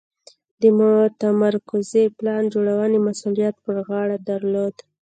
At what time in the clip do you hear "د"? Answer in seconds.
0.61-0.63